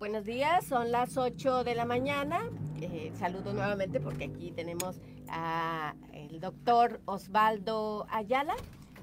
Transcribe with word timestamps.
Buenos 0.00 0.24
días, 0.24 0.64
son 0.64 0.90
las 0.92 1.18
8 1.18 1.62
de 1.62 1.74
la 1.74 1.84
mañana. 1.84 2.40
Eh, 2.80 3.12
saludo 3.18 3.52
nuevamente 3.52 4.00
porque 4.00 4.24
aquí 4.24 4.50
tenemos 4.50 4.98
al 5.28 6.40
doctor 6.40 7.02
Osvaldo 7.04 8.06
Ayala. 8.08 8.56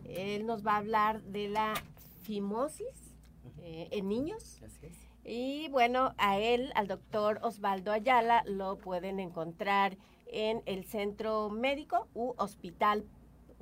Él 0.06 0.48
nos 0.48 0.66
va 0.66 0.72
a 0.74 0.78
hablar 0.78 1.22
de 1.22 1.50
la 1.50 1.76
fimosis 2.24 3.16
eh, 3.60 3.90
en 3.92 4.10
niños. 4.10 4.60
Y 5.24 5.70
bueno, 5.70 6.16
a 6.18 6.40
él, 6.40 6.72
al 6.74 6.88
doctor 6.88 7.42
Osvaldo 7.44 7.92
Ayala, 7.92 8.42
lo 8.48 8.80
pueden 8.80 9.20
encontrar 9.20 10.00
en 10.26 10.64
el 10.66 10.84
centro 10.84 11.52
médico 11.52 12.08
u 12.16 12.34
hospital 12.38 13.06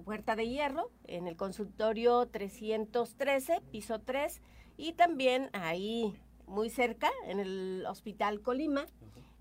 Puerta 0.06 0.38
de 0.38 0.48
Hierro, 0.48 0.90
en 1.04 1.28
el 1.28 1.36
consultorio 1.36 2.28
313, 2.28 3.60
piso 3.72 4.00
3, 4.00 4.42
y 4.78 4.94
también 4.94 5.50
ahí 5.52 6.18
muy 6.48 6.70
cerca, 6.70 7.12
en 7.28 7.40
el 7.40 7.86
Hospital 7.88 8.42
Colima, 8.42 8.86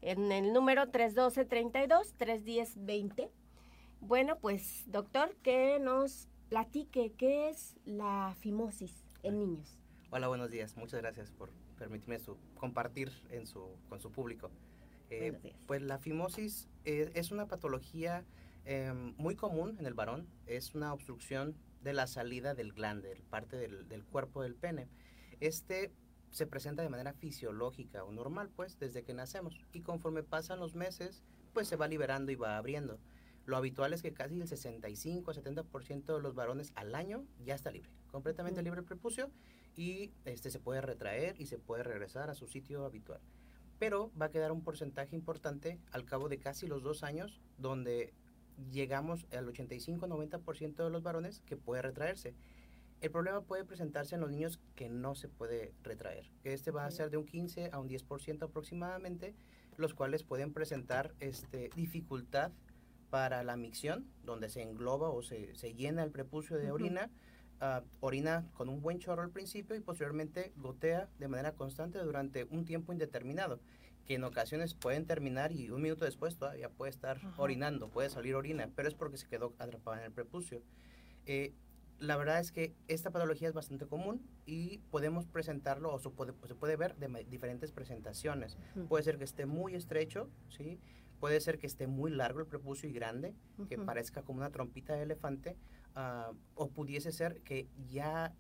en 0.01 0.33
el 0.33 0.53
número 0.53 0.83
312-32, 0.87 2.15
310-20. 2.19 3.31
Bueno, 4.01 4.39
pues 4.39 4.85
doctor, 4.87 5.35
que 5.43 5.79
nos 5.81 6.29
platique 6.49 7.13
qué 7.17 7.49
es 7.49 7.77
la 7.85 8.35
fimosis 8.39 9.05
en 9.23 9.39
niños. 9.39 9.79
Hola, 10.11 10.29
buenos 10.29 10.51
días. 10.51 10.77
Muchas 10.77 11.01
gracias 11.01 11.31
por 11.31 11.51
permitirme 11.79 12.19
su, 12.19 12.37
compartir 12.57 13.11
en 13.31 13.47
su, 13.47 13.67
con 13.89 14.01
su 14.01 14.13
público. 14.13 14.51
Eh, 15.11 15.55
pues 15.67 15.83
la 15.83 15.99
fimosis 15.99 16.69
eh, 16.85 17.11
es 17.15 17.31
una 17.31 17.47
patología 17.47 18.25
em, 18.65 19.15
muy 19.17 19.37
común 19.37 19.77
en 19.79 19.87
el 19.87 19.95
varón. 19.95 20.29
Es 20.47 20.75
una 20.75 20.93
obstrucción 20.93 21.57
de 21.83 21.93
la 21.93 22.07
salida 22.07 22.55
del 22.55 22.73
glande, 22.73 23.21
parte 23.31 23.57
del, 23.57 23.89
del 23.89 24.05
cuerpo 24.05 24.43
del 24.43 24.55
pene. 24.55 24.89
Este 25.41 25.93
se 26.35 26.49
presenta 26.49 26.83
de 26.83 26.89
manera 26.89 27.13
fisiológica 27.13 28.03
o 28.03 28.11
normal, 28.11 28.51
pues, 28.57 28.77
desde 28.81 29.05
que 29.05 29.15
nacemos. 29.15 29.61
Y 29.73 29.83
conforme 29.83 30.25
pasan 30.25 30.59
los 30.59 30.75
meses, 30.75 31.23
pues 31.53 31.69
se 31.69 31.77
va 31.77 31.87
liberando 31.87 32.33
y 32.33 32.35
va 32.35 32.57
abriendo. 32.57 32.99
Lo 33.47 33.57
habitual 33.57 33.93
es 33.93 34.03
que 34.03 34.13
casi 34.13 34.41
el 34.41 34.49
65 34.49 35.31
a 35.31 35.35
70% 35.35 36.17
de 36.17 36.21
los 36.21 36.35
varones 36.35 36.73
al 36.75 36.97
año 36.97 37.25
ya 37.45 37.55
está 37.55 37.71
libre, 37.71 37.89
completamente 38.11 38.63
libre 38.63 38.81
el 38.81 38.85
prepucio 38.85 39.31
y 39.77 40.11
este 40.25 40.51
se 40.51 40.59
puede 40.59 40.81
retraer 40.81 41.41
y 41.41 41.47
se 41.47 41.59
puede 41.59 41.85
regresar 41.85 42.31
a 42.31 42.35
su 42.35 42.49
sitio 42.49 42.85
habitual. 42.85 43.21
Pero 43.79 44.11
va 44.21 44.27
a 44.27 44.31
quedar 44.31 44.51
un 44.51 44.65
porcentaje 44.65 45.15
importante 45.15 45.79
al 45.93 46.05
cabo 46.05 46.29
de 46.29 46.39
casi 46.39 46.67
los 46.67 46.83
dos 46.83 47.05
años 47.05 47.43
donde 47.59 48.13
llegamos 48.73 49.25
al 49.31 49.47
85-90% 49.47 50.83
de 50.83 50.91
los 50.91 51.05
varones 51.05 51.43
que 51.47 51.57
puede 51.57 51.83
retraerse. 51.83 52.35
El 53.01 53.11
problema 53.11 53.43
puede 53.43 53.65
presentarse 53.65 54.15
en 54.15 54.23
los 54.23 54.31
niños 54.31 54.61
que 54.75 54.89
no 54.89 55.15
se 55.15 55.29
puede 55.29 55.75
retraer. 55.83 56.31
Este 56.43 56.71
va 56.71 56.87
a 56.87 56.91
ser 56.91 57.11
de 57.11 57.19
un 57.19 57.27
15 57.27 57.71
a 57.73 57.79
un 57.79 57.89
10% 57.89 58.43
aproximadamente, 58.43 59.35
los 59.77 59.95
cuales 59.95 60.23
pueden 60.23 60.53
presentar 60.53 61.15
este, 61.21 61.71
dificultad 61.77 62.53
para 63.11 63.45
la 63.45 63.57
micción, 63.57 64.07
donde 64.25 64.49
se 64.49 64.63
engloba 64.63 65.11
o 65.11 65.23
se, 65.23 65.55
llena 65.75 66.03
el 66.03 66.11
prepucio 66.11 66.57
de 66.57 66.73
orina. 66.73 67.11
Ah, 67.61 67.83
orina 68.01 68.45
con 68.55 68.69
un 68.69 68.83
buen 68.83 68.99
chorro 68.99 69.23
al 69.23 69.31
principio 69.31 69.77
y 69.77 69.81
posteriormente 69.81 70.53
gotea 70.57 71.09
de 71.19 71.29
manera 71.29 71.53
constante 71.53 71.99
durante 72.01 72.45
un 72.51 72.65
tiempo 72.65 72.93
indeterminado, 72.93 73.61
que 74.05 74.17
en 74.17 74.25
ocasiones 74.25 74.75
pueden 74.75 75.07
terminar 75.07 75.53
y 75.53 75.71
un 75.71 75.81
minuto 75.81 76.05
después 76.05 76.37
todavía 76.37 76.69
puede 76.69 76.91
estar 76.91 77.19
orinando, 77.37 77.89
puede 77.89 78.11
salir 78.11 78.35
orina, 78.35 78.69
pero 78.75 78.89
es 78.89 78.95
porque 78.95 79.17
se 79.17 79.29
quedó 79.29 79.55
atrapada 79.59 79.99
en 79.99 80.05
el 80.07 80.13
prepucio. 80.13 80.61
Eh, 81.27 81.55
la 81.99 82.17
verdad 82.17 82.41
es 82.41 82.53
que 82.53 82.75
esta 82.89 83.11
patología 83.11 83.49
es 83.49 83.55
bastante 83.55 83.87
común 83.87 84.23
y 84.47 84.79
podemos 84.91 85.27
presentarlo 85.27 85.93
o 85.93 85.99
se 85.99 86.11
puede, 86.11 86.33
pues, 86.33 86.49
se 86.49 86.55
puede 86.55 86.77
ver 86.77 86.97
de 86.97 87.25
diferentes 87.25 87.73
presentaciones. 87.73 88.59
Puede 88.89 89.05
ser 89.05 89.19
que 89.19 89.25
esté 89.25 89.47
muy 89.47 89.75
estrecho, 89.75 90.29
¿sí? 90.49 90.81
Puede 91.21 91.41
ser 91.41 91.59
que 91.59 91.67
esté 91.67 91.87
muy 91.87 92.11
largo 92.11 92.41
el 92.41 92.47
prepucio 92.47 92.89
y 92.89 92.93
grande, 92.93 93.35
que 93.69 93.79
parezca 93.79 94.23
como 94.23 94.39
una 94.39 94.51
trompita 94.51 94.95
de 94.95 95.03
elefante, 95.03 95.57
ah, 95.95 96.33
o 96.55 96.69
pudiese 96.71 97.13
ser 97.13 97.41
que 97.43 97.69
ya 97.89 98.35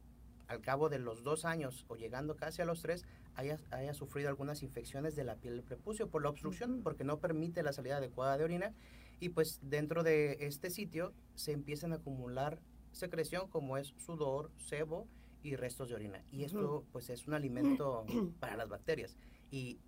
al 0.48 0.60
cabo 0.60 0.88
de 0.88 0.98
los 0.98 1.22
dos 1.22 1.44
años 1.44 1.86
o 1.88 1.96
llegando 1.96 2.36
casi 2.36 2.60
a 2.60 2.66
los 2.66 2.82
tres, 2.82 3.06
haya, 3.34 3.58
haya 3.70 3.94
sufrido 3.94 4.28
algunas 4.28 4.62
infecciones 4.62 5.16
de 5.16 5.24
la 5.24 5.36
piel 5.36 5.54
del 5.54 5.64
prepucio 5.64 6.08
por 6.08 6.22
la 6.22 6.28
obstrucción, 6.28 6.82
porque 6.82 7.04
no 7.04 7.18
permite 7.18 7.62
la 7.62 7.72
salida 7.72 7.96
adecuada 7.96 8.36
de 8.36 8.44
orina. 8.44 8.74
Y 9.20 9.30
pues 9.30 9.60
dentro 9.62 10.02
de 10.02 10.36
este 10.40 10.70
sitio 10.70 11.14
se 11.34 11.52
empiezan 11.52 11.92
a 11.92 11.96
acumular 11.96 12.60
secreción 12.94 13.48
como 13.48 13.76
es 13.76 13.88
sudor, 13.98 14.50
sebo 14.56 15.06
y 15.42 15.56
restos 15.56 15.88
de 15.88 15.94
orina. 15.94 16.24
Y 16.30 16.44
esto 16.44 16.86
pues 16.92 17.10
es 17.10 17.26
un 17.26 17.34
alimento 17.34 18.06
para 18.40 18.56
las 18.56 18.68
bacterias. 18.68 19.16
Y 19.50 19.78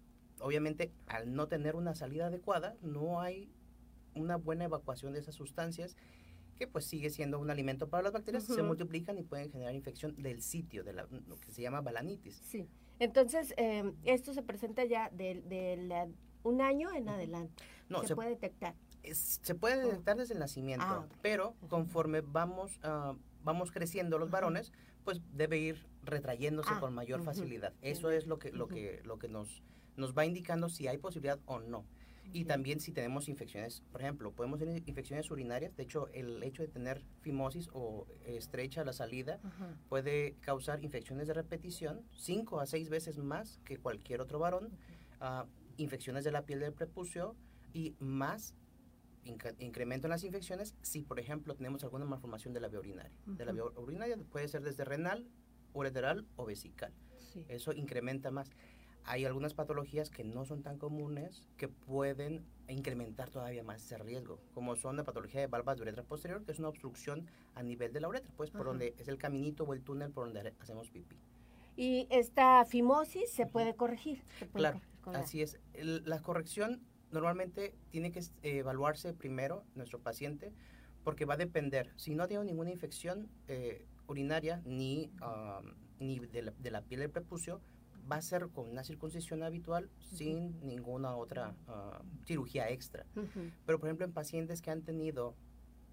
obviamente 0.40 0.92
al 1.06 1.32
no 1.32 1.48
tener 1.48 1.76
una 1.76 1.94
salida 1.94 2.26
adecuada, 2.26 2.76
no 2.82 3.20
hay 3.20 3.50
una 4.14 4.36
buena 4.36 4.64
evacuación 4.64 5.12
de 5.12 5.20
esas 5.20 5.34
sustancias 5.34 5.96
que 6.56 6.66
pues 6.66 6.86
sigue 6.86 7.10
siendo 7.10 7.38
un 7.38 7.50
alimento 7.50 7.88
para 7.88 8.02
las 8.02 8.12
bacterias, 8.12 8.44
se 8.44 8.62
multiplican 8.62 9.18
y 9.18 9.22
pueden 9.22 9.50
generar 9.50 9.74
infección 9.74 10.14
del 10.16 10.40
sitio, 10.40 10.84
de 10.84 10.94
la, 10.94 11.06
lo 11.26 11.36
que 11.38 11.52
se 11.52 11.60
llama 11.60 11.82
balanitis. 11.82 12.40
Sí, 12.44 12.66
entonces 12.98 13.52
em, 13.58 13.94
esto 14.04 14.32
se 14.32 14.42
presenta 14.42 14.84
ya 14.86 15.10
de, 15.10 16.08
un 16.42 16.62
año 16.62 16.90
en 16.94 17.08
adelante. 17.10 17.62
No, 17.90 18.04
se 18.04 18.14
puede 18.14 18.30
detectar 18.30 18.74
se 19.12 19.54
puede 19.54 19.82
detectar 19.82 20.16
desde 20.16 20.34
el 20.34 20.40
nacimiento, 20.40 20.86
ah, 20.86 21.06
pero 21.22 21.54
conforme 21.68 22.20
vamos, 22.20 22.78
uh, 22.84 23.16
vamos 23.42 23.70
creciendo 23.70 24.18
los 24.18 24.30
varones, 24.30 24.72
pues 25.04 25.20
debe 25.32 25.58
ir 25.58 25.86
retrayéndose 26.02 26.70
ah, 26.72 26.80
con 26.80 26.94
mayor 26.94 27.22
facilidad. 27.22 27.72
Eso 27.82 28.10
es 28.10 28.26
lo 28.26 28.38
que, 28.38 28.52
lo 28.52 28.68
que, 28.68 29.00
lo 29.04 29.18
que 29.18 29.28
nos, 29.28 29.62
nos 29.96 30.16
va 30.16 30.24
indicando 30.24 30.68
si 30.68 30.88
hay 30.88 30.98
posibilidad 30.98 31.38
o 31.46 31.60
no. 31.60 31.84
Y 32.32 32.44
también 32.44 32.80
si 32.80 32.92
tenemos 32.92 33.28
infecciones, 33.28 33.82
por 33.92 34.00
ejemplo, 34.00 34.32
podemos 34.32 34.58
tener 34.58 34.82
infecciones 34.86 35.30
urinarias. 35.30 35.76
De 35.76 35.84
hecho, 35.84 36.08
el 36.12 36.42
hecho 36.42 36.62
de 36.62 36.68
tener 36.68 37.04
fimosis 37.20 37.68
o 37.72 38.06
estrecha 38.24 38.84
la 38.84 38.92
salida 38.92 39.38
puede 39.88 40.34
causar 40.40 40.82
infecciones 40.82 41.28
de 41.28 41.34
repetición 41.34 42.02
cinco 42.16 42.58
a 42.58 42.66
seis 42.66 42.88
veces 42.88 43.18
más 43.18 43.60
que 43.64 43.78
cualquier 43.78 44.20
otro 44.20 44.38
varón. 44.38 44.70
Ah, 45.20 45.46
infecciones 45.76 46.24
de 46.24 46.32
la 46.32 46.42
piel 46.42 46.60
del 46.60 46.72
prepucio 46.72 47.36
y 47.72 47.94
más 48.00 48.54
incremento 49.26 50.06
en 50.06 50.10
las 50.10 50.24
infecciones 50.24 50.74
si, 50.82 51.02
por 51.02 51.18
ejemplo, 51.18 51.54
tenemos 51.54 51.84
alguna 51.84 52.04
malformación 52.04 52.54
de 52.54 52.60
la 52.60 52.68
vía 52.68 52.80
urinaria. 52.80 53.18
De 53.26 53.44
la 53.44 53.52
vía 53.52 53.64
urinaria 53.64 54.16
puede 54.30 54.48
ser 54.48 54.62
desde 54.62 54.84
renal, 54.84 55.26
ureteral 55.72 56.26
o 56.36 56.44
vesical. 56.44 56.92
Eso 57.48 57.72
incrementa 57.72 58.30
más. 58.30 58.50
Hay 59.04 59.24
algunas 59.24 59.54
patologías 59.54 60.10
que 60.10 60.24
no 60.24 60.44
son 60.44 60.62
tan 60.62 60.78
comunes 60.78 61.46
que 61.56 61.68
pueden 61.68 62.44
incrementar 62.68 63.30
todavía 63.30 63.62
más 63.62 63.82
ese 63.84 63.98
riesgo, 63.98 64.40
como 64.52 64.74
son 64.74 64.96
la 64.96 65.04
patología 65.04 65.40
de 65.40 65.46
valvas 65.46 65.76
de 65.76 65.82
uretra 65.82 66.02
posterior, 66.02 66.44
que 66.44 66.50
es 66.50 66.58
una 66.58 66.68
obstrucción 66.68 67.30
a 67.54 67.62
nivel 67.62 67.92
de 67.92 68.00
la 68.00 68.08
uretra, 68.08 68.32
pues 68.36 68.50
por 68.50 68.66
donde 68.66 68.94
es 68.98 69.06
el 69.06 69.18
caminito 69.18 69.62
o 69.62 69.74
el 69.74 69.82
túnel 69.82 70.10
por 70.10 70.24
donde 70.24 70.52
hacemos 70.58 70.90
pipí. 70.90 71.16
Y 71.76 72.08
esta 72.10 72.64
fimosis 72.64 73.30
se 73.30 73.46
puede 73.46 73.76
corregir. 73.76 74.24
claro, 74.54 74.80
así 75.04 75.42
es. 75.42 75.60
la 75.74 76.20
corrección 76.20 76.80
normalmente 77.10 77.74
tiene 77.90 78.12
que 78.12 78.20
eh, 78.20 78.58
evaluarse 78.58 79.12
primero 79.14 79.64
nuestro 79.74 79.98
paciente 80.00 80.52
porque 81.04 81.24
va 81.24 81.34
a 81.34 81.36
depender, 81.36 81.92
si 81.96 82.14
no 82.14 82.24
ha 82.24 82.26
tenido 82.26 82.44
ninguna 82.44 82.70
infección 82.70 83.28
eh, 83.46 83.86
urinaria 84.08 84.60
ni, 84.64 85.12
ni 86.00 86.18
de 86.18 86.70
la, 86.70 86.82
piel 86.82 87.00
del 87.00 87.10
prepucio, 87.10 87.60
va 88.10 88.16
a 88.16 88.22
ser 88.22 88.48
con 88.48 88.68
una 88.68 88.82
circuncisión 88.82 89.42
habitual 89.44 89.88
sin 90.00 90.60
ninguna 90.66 91.16
otra 91.16 91.54
cirugía 92.24 92.70
extra. 92.70 93.06
Pero 93.66 93.78
por 93.78 93.88
ejemplo 93.88 94.04
en 94.04 94.12
pacientes 94.12 94.62
que 94.62 94.70
han 94.72 94.82
tenido 94.82 95.36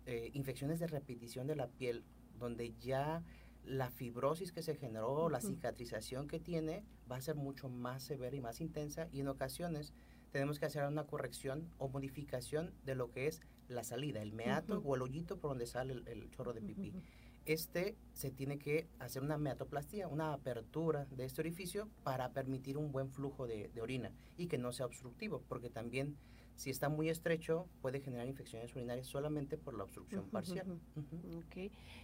eh, 0.05 0.31
infecciones 0.33 0.79
de 0.79 0.87
repetición 0.87 1.47
de 1.47 1.55
la 1.55 1.67
piel, 1.67 2.03
donde 2.37 2.73
ya 2.79 3.23
la 3.63 3.89
fibrosis 3.89 4.51
que 4.51 4.61
se 4.61 4.75
generó, 4.75 5.29
la 5.29 5.39
cicatrización 5.39 6.27
que 6.27 6.41
tiene, 6.41 6.83
va 7.09 7.15
a 7.15 7.21
ser 7.21 7.35
mucho 7.35 7.69
más 7.69 8.03
severa 8.03 8.35
y 8.35 8.41
más 8.41 8.59
intensa 8.59 9.07
y 9.13 9.21
en 9.21 9.29
ocasiones 9.29 9.93
tenemos 10.33 10.59
que 10.59 10.65
hacer 10.65 10.83
una 10.87 11.05
corrección 11.05 11.69
o 11.77 11.87
modificación 11.87 12.73
de 12.83 12.95
lo 12.95 13.11
que 13.11 13.27
es 13.27 13.39
la 13.67 13.83
salida, 13.83 14.21
el 14.21 14.33
meato 14.33 14.81
o 14.83 14.95
el 14.95 15.03
hoyito 15.03 15.37
por 15.39 15.51
donde 15.51 15.67
sale 15.67 15.93
el, 15.93 16.29
chorro 16.31 16.53
de 16.53 16.61
pipí. 16.61 16.91
Este 17.45 17.95
se 18.13 18.31
tiene 18.31 18.57
que 18.57 18.89
hacer 18.97 19.21
una 19.21 19.37
meatoplastía, 19.37 20.07
una 20.07 20.33
apertura 20.33 21.05
de 21.05 21.25
este 21.25 21.41
orificio 21.41 21.87
para 22.03 22.33
permitir 22.33 22.77
un 22.77 22.91
buen 22.91 23.11
flujo 23.11 23.45
de, 23.45 23.69
orina 23.79 24.11
y 24.35 24.47
que 24.47 24.57
no 24.57 24.71
sea 24.71 24.87
obstructivo, 24.87 25.43
porque 25.47 25.69
también 25.69 26.17
si 26.55 26.69
está 26.69 26.89
muy 26.89 27.09
estrecho 27.09 27.67
puede 27.81 27.99
generar 27.99 28.27
infecciones 28.27 28.75
urinarias 28.75 29.07
solamente 29.07 29.57
por 29.57 29.75
la 29.75 29.83
obstrucción 29.83 30.29
parcial. 30.29 30.79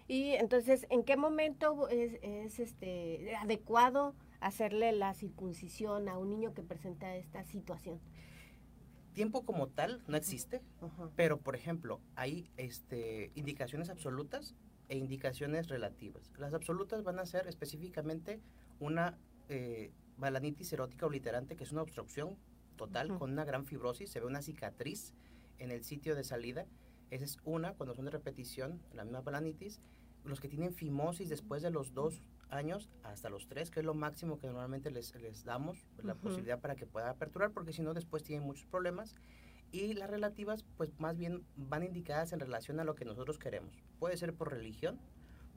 Y 0.08 0.32
entonces, 0.32 0.88
¿en 0.90 1.04
qué 1.04 1.18
momento 1.18 1.88
es, 1.90 2.20
es 2.22 2.60
este 2.60 3.36
adecuado 3.36 4.16
hacerle 4.40 4.92
la 4.92 5.14
circuncisión 5.14 6.10
a 6.10 6.18
un 6.18 6.30
niño 6.30 6.54
que 6.54 6.64
presenta 6.64 7.16
esta 7.16 7.44
situación? 7.44 8.00
Tiempo 9.14 9.44
como 9.46 9.68
tal 9.68 10.02
no 10.08 10.18
existe, 10.18 10.62
pero 11.16 11.40
por 11.40 11.56
ejemplo, 11.56 12.00
hay 12.16 12.50
este, 12.58 13.32
indicaciones 13.36 13.90
absolutas 13.90 14.56
e 14.88 14.98
indicaciones 14.98 15.68
relativas. 15.68 16.32
Las 16.38 16.54
absolutas 16.54 17.04
van 17.04 17.20
a 17.20 17.26
ser 17.26 17.48
específicamente 17.48 18.40
una 18.80 19.18
eh, 19.50 19.92
balanitis 20.18 20.72
erótica 20.74 21.06
obliterante, 21.06 21.56
que 21.56 21.64
es 21.64 21.72
una 21.72 21.82
obstrucción 21.82 22.38
total 22.80 23.10
con 23.18 23.32
una 23.32 23.44
gran 23.44 23.66
fibrosis, 23.66 24.10
se 24.10 24.22
ve 24.22 24.26
una 24.26 24.42
cicatriz 24.42 25.14
en 25.58 25.70
el 25.70 25.84
sitio 25.84 26.16
de 26.16 26.24
salida. 26.24 26.66
Esa 27.12 27.26
es 27.26 27.38
una, 27.44 27.74
cuando 27.74 27.94
son 27.94 28.06
de 28.06 28.12
repetición, 28.12 28.82
la 28.94 29.04
misma 29.04 29.22
balanitis. 29.22 29.82
Los 30.24 30.40
que 30.40 30.48
tienen 30.48 30.74
fimosis 30.74 31.28
después 31.28 31.62
de 31.62 31.72
los 31.72 31.94
dos 31.94 32.24
años 32.50 32.90
hasta 33.04 33.30
los 33.30 33.48
tres, 33.48 33.70
que 33.70 33.82
es 33.82 33.86
lo 33.86 33.94
máximo 33.94 34.40
que 34.40 34.48
normalmente 34.48 34.92
les, 34.92 35.14
les 35.16 35.44
damos, 35.44 35.86
la 36.02 36.16
posibilidad 36.16 36.60
para 36.60 36.76
que 36.76 36.86
pueda 36.86 37.10
aperturar, 37.10 37.52
porque 37.52 37.74
si 37.74 37.82
no 37.82 37.94
después 37.94 38.24
tienen 38.24 38.48
muchos 38.48 38.66
problemas. 38.66 39.14
Y 39.72 39.94
las 39.94 40.10
relativas, 40.10 40.64
pues 40.78 40.98
más 41.00 41.18
bien 41.18 41.44
van 41.58 41.84
indicadas 41.84 42.32
en 42.32 42.40
relación 42.40 42.80
a 42.80 42.86
lo 42.86 42.96
que 42.96 43.06
nosotros 43.06 43.38
queremos. 43.38 43.76
Puede 44.00 44.16
ser 44.16 44.34
por 44.34 44.52
religión, 44.52 45.00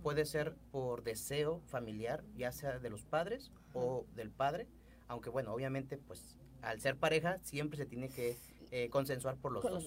puede 0.02 0.24
ser 0.24 0.56
por 0.72 1.04
deseo 1.04 1.60
familiar, 1.66 2.24
ya 2.36 2.50
sea 2.50 2.80
de 2.80 2.90
los 2.90 3.04
padres 3.04 3.52
o 3.74 4.06
del 4.16 4.30
padre, 4.30 4.66
aunque 5.06 5.30
bueno, 5.30 5.52
obviamente, 5.54 5.98
pues 5.98 6.36
al 6.62 6.80
ser 6.80 6.96
pareja 6.96 7.38
siempre 7.42 7.76
se 7.76 7.86
tiene 7.86 8.08
que 8.08 8.36
eh, 8.70 8.88
consensuar 8.90 9.36
por 9.36 9.52
los 9.52 9.62
dos. 9.62 9.84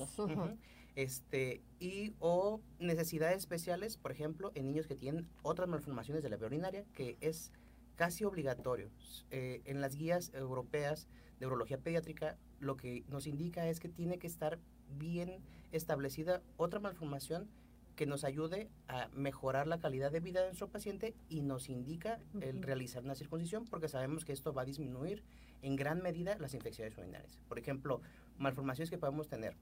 Este, 0.96 1.62
y 1.80 2.14
o 2.20 2.62
necesidades 2.80 3.40
especiales, 3.40 3.98
por 3.98 4.14
ejemplo, 4.14 4.52
en 4.56 4.68
niños 4.68 4.88
que 4.88 4.96
tienen 4.96 5.28
otras 5.42 5.68
malformaciones 5.68 6.24
de 6.24 6.30
la 6.30 6.38
vía 6.38 6.48
urinaria, 6.48 6.86
que 6.94 7.18
es 7.20 7.52
casi 7.96 8.24
obligatorio. 8.24 8.90
Eh, 9.30 9.62
en 9.66 9.82
las 9.82 9.96
guías 9.96 10.32
europeas 10.34 11.08
de 11.40 11.48
urología 11.48 11.78
pediátrica, 11.78 12.38
lo 12.60 12.78
que 12.78 13.04
nos 13.10 13.28
indica 13.28 13.68
es 13.68 13.82
que 13.82 13.90
tiene 13.90 14.20
que 14.20 14.28
estar 14.28 14.58
bien 14.98 15.40
establecida 15.74 16.42
otra 16.56 16.80
malformación 16.80 17.50
que 17.96 18.06
nos 18.06 18.24
ayude 18.24 18.70
a 18.88 19.08
mejorar 19.14 19.68
la 19.68 19.80
calidad 19.80 20.12
de 20.12 20.20
vida 20.20 20.42
de 20.42 20.48
nuestro 20.48 20.70
paciente 20.70 21.16
y 21.30 21.42
nos 21.42 21.70
indica 21.70 22.20
el 22.42 22.62
realizar 22.62 23.04
una 23.04 23.16
circuncisión 23.16 23.66
porque 23.66 23.88
sabemos 23.88 24.26
que 24.26 24.34
esto 24.34 24.54
va 24.54 24.64
a 24.64 24.66
disminuir 24.66 25.24
en 25.62 25.76
gran 25.76 26.02
medida 26.02 26.38
las 26.38 26.54
infecciones 26.54 26.98
urinarias. 26.98 27.40
Por 27.48 27.58
ejemplo, 27.58 28.02
malformaciones 28.38 28.90
que 28.90 28.98
podemos 28.98 29.28
tener 29.28 29.56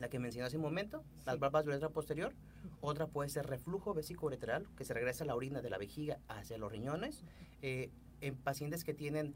la 0.00 0.08
que 0.08 0.18
mencioné 0.18 0.46
hace 0.46 0.56
un 0.56 0.62
momento, 0.62 1.04
las 1.26 1.38
valvas 1.38 1.64
de 1.64 1.70
uretra 1.70 1.90
posterior. 1.90 2.34
Otra 2.80 3.06
puede 3.06 3.28
ser 3.28 3.46
reflujo 3.46 3.92
vesicoureteral, 3.92 4.66
que 4.74 4.84
se 4.84 4.94
regresa 4.94 5.26
la 5.26 5.36
orina 5.36 5.60
de 5.60 5.68
la 5.68 5.76
vejiga 5.76 6.18
hacia 6.26 6.56
los 6.56 6.72
riñones. 6.72 7.22
Eh, 7.60 7.90
en 8.22 8.36
pacientes 8.36 8.84
que 8.84 8.94
tienen 8.94 9.34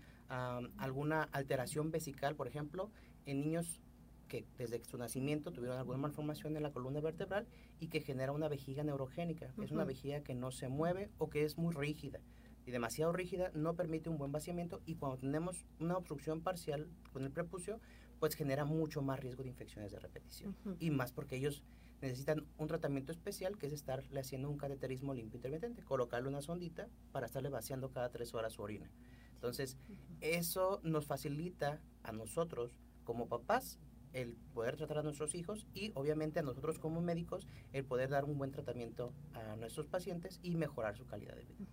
alguna 0.79 1.29
alteración 1.33 1.91
vesical, 1.91 2.35
por 2.35 2.49
ejemplo, 2.49 2.91
en 3.27 3.41
niños 3.43 3.81
que 4.29 4.47
desde 4.59 4.83
su 4.85 4.99
nacimiento 4.99 5.53
tuvieron 5.53 5.79
alguna 5.79 5.99
malformación 5.99 6.57
en 6.57 6.63
la 6.63 6.73
columna 6.73 7.01
vertebral 7.01 7.47
y 7.81 7.89
que 7.89 8.01
genera 8.01 8.33
una 8.33 8.49
vejiga 8.49 8.83
neurogénica, 8.83 9.53
es 9.63 9.71
una 9.71 9.85
vejiga 9.85 10.23
que 10.23 10.35
no 10.35 10.51
se 10.51 10.69
mueve 10.69 11.11
o 11.19 11.31
que 11.31 11.45
es 11.45 11.59
muy 11.59 11.75
rígida. 11.75 12.21
Y 12.67 12.71
demasiado 12.71 13.13
rígida 13.13 13.51
no 13.55 13.75
permite 13.75 14.09
un 14.09 14.17
buen 14.17 14.33
vaciamiento 14.33 14.81
y 14.87 14.95
cuando 14.95 15.19
tenemos 15.19 15.67
una 15.81 15.97
obstrucción 15.97 16.41
parcial 16.41 16.89
con 17.13 17.25
el 17.25 17.31
prepucio, 17.31 17.79
pues 18.19 18.35
genera 18.35 18.65
mucho 18.65 19.03
más 19.03 19.21
riesgo 19.21 19.43
de 19.43 19.51
infecciones 19.51 19.93
de 19.93 19.99
repetición. 19.99 20.57
Y 20.81 20.91
más 20.91 21.13
porque 21.13 21.37
ellos 21.37 21.63
necesitan 22.01 22.47
un 22.59 22.69
tratamiento 22.69 23.13
especial 23.13 23.59
que 23.59 23.67
es 23.67 23.73
estarle 23.73 24.19
haciendo 24.21 24.51
un 24.51 24.59
cateterismo 24.59 25.15
limpio 25.15 25.37
intermitente, 25.37 25.83
colocarle 25.83 26.29
una 26.29 26.41
sondita 26.41 26.89
para 27.13 27.27
estarle 27.27 27.51
vaciando 27.51 27.91
cada 27.91 28.11
tres 28.11 28.35
horas 28.35 28.55
su 28.55 28.63
orina. 28.63 28.91
Entonces, 29.35 29.77
eso 30.21 30.81
nos 30.83 31.07
facilita 31.07 31.83
a 32.03 32.13
nosotros 32.13 32.79
como 33.05 33.29
papás 33.29 33.79
el 34.15 34.37
poder 34.55 34.77
tratar 34.77 34.99
a 34.99 35.03
nuestros 35.03 35.35
hijos 35.35 35.67
y 35.75 35.93
obviamente 35.95 36.41
a 36.41 36.43
nosotros 36.43 36.79
como 36.79 37.03
médicos 37.03 37.47
el 37.73 37.85
poder 37.85 38.11
dar 38.11 38.25
un 38.25 38.39
buen 38.39 38.51
tratamiento 38.51 39.13
a 39.35 39.57
nuestros 39.57 39.87
pacientes 39.87 40.41
y 40.43 40.57
mejorar 40.57 40.97
su 40.97 41.05
calidad 41.05 41.35
de 41.35 41.45
vida. 41.45 41.67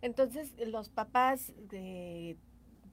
Entonces, 0.00 0.54
los 0.66 0.88
papás 0.88 1.52
de 1.68 2.38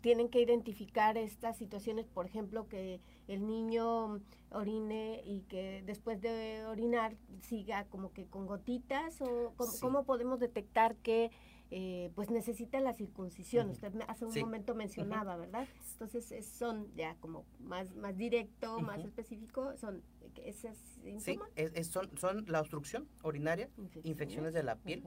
tienen 0.01 0.29
que 0.29 0.39
identificar 0.41 1.17
estas 1.17 1.57
situaciones, 1.57 2.07
por 2.07 2.25
ejemplo, 2.25 2.67
que 2.67 3.01
el 3.27 3.45
niño 3.45 4.21
orine 4.51 5.21
y 5.25 5.41
que 5.41 5.83
después 5.85 6.21
de 6.21 6.65
orinar 6.65 7.15
siga 7.41 7.85
como 7.85 8.13
que 8.13 8.25
con 8.25 8.45
gotitas 8.45 9.21
o 9.21 9.53
cómo, 9.81 10.03
podemos 10.05 10.39
detectar 10.39 10.95
que 10.97 11.31
eh, 11.69 12.11
pues 12.15 12.29
necesita 12.29 12.79
la 12.79 12.93
circuncisión. 12.93 13.69
Usted 13.69 13.93
hace 14.07 14.25
un 14.25 14.39
momento 14.39 14.75
mencionaba, 14.75 15.35
¿verdad? 15.35 15.67
Entonces 15.93 16.45
son 16.45 16.93
ya 16.95 17.15
como 17.15 17.45
más, 17.59 17.95
más 17.95 18.17
directo, 18.17 18.79
más 18.79 19.03
específico, 19.03 19.75
son 19.77 20.03
esas 20.43 20.77
síntomas. 21.03 21.49
Sí, 21.55 21.83
son, 21.83 22.17
son 22.17 22.45
la 22.47 22.61
obstrucción 22.61 23.07
urinaria, 23.23 23.69
infecciones, 24.03 24.53
de 24.53 24.63
la 24.63 24.75
piel, 24.75 25.03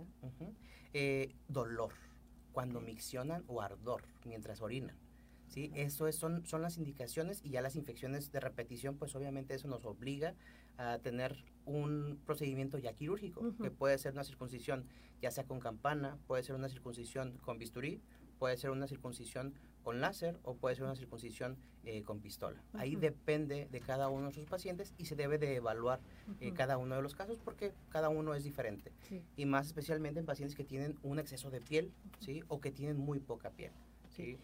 eh, 0.92 1.34
dolor 1.48 1.92
cuando 2.52 2.80
miccionan 2.80 3.44
o 3.46 3.62
ardor 3.62 4.02
mientras 4.24 4.60
orinan. 4.60 4.96
¿Sí? 5.50 5.70
Eso 5.75 6.08
es, 6.08 6.17
son, 6.17 6.47
son 6.47 6.62
las 6.62 6.79
indicaciones 6.79 7.43
y 7.44 7.50
ya 7.50 7.61
las 7.61 7.76
infecciones 7.76 8.32
de 8.32 8.41
repetición, 8.41 8.97
pues 8.97 9.14
obviamente 9.14 9.55
eso 9.55 9.69
nos 9.69 9.85
obliga 9.85 10.35
a 10.79 10.99
tener 10.99 11.44
un 11.67 12.19
procedimiento 12.25 12.79
ya 12.79 12.94
quirúrgico, 12.94 13.55
que 13.62 13.70
puede 13.70 13.99
ser 13.99 14.14
una 14.14 14.25
circuncisión 14.25 14.87
ya 15.20 15.31
sea 15.31 15.44
con 15.44 15.61
campana, 15.61 16.17
puede 16.26 16.43
ser 16.43 16.56
una 16.56 16.69
circuncisión 16.69 17.37
con 17.38 17.58
bisturí, 17.58 18.00
puede 18.38 18.56
ser 18.56 18.70
una 18.70 18.87
circuncisión 18.87 19.55
con 19.82 20.00
láser 20.00 20.38
o 20.43 20.55
puede 20.55 20.75
ser 20.75 20.85
una 20.85 20.97
circuncisión 20.97 21.58
eh, 21.85 22.02
con 22.02 22.20
pistola. 22.20 22.62
Ahí 22.73 22.97
depende 22.97 23.69
de 23.70 23.81
cada 23.81 24.08
uno 24.08 24.29
de 24.29 24.32
sus 24.32 24.47
pacientes 24.47 24.94
y 24.99 25.06
se 25.06 25.17
debe 25.17 25.38
de 25.38 25.56
evaluar 25.56 26.00
eh, 26.41 26.52
cada 26.52 26.79
uno 26.79 26.97
de 26.97 27.02
los 27.02 27.14
casos 27.14 27.38
porque 27.38 27.73
cada 27.91 28.08
uno 28.08 28.35
es 28.35 28.44
diferente. 28.44 28.93
Y 29.37 29.47
más 29.47 29.67
especialmente 29.67 30.20
en 30.20 30.26
pacientes 30.26 30.56
que 30.56 30.64
tienen 30.64 30.99
un 31.02 31.19
exceso 31.19 31.50
de 31.50 31.61
piel 31.61 31.93
¿sí? 32.20 32.43
o 32.49 32.61
que 32.61 32.70
tienen 32.70 32.99
muy 32.99 33.20
poca 33.20 33.50
piel. 33.50 33.73
¿sí? 34.11 34.38